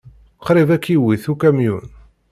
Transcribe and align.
Qrib 0.45 0.69
ay 0.75 0.79
k-iwit 0.83 1.25
ukamyun. 1.31 1.87